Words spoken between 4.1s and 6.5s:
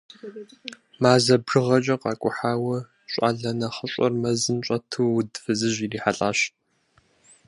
мэзым щӀэту уд фызыжь ирихьэлӀащ.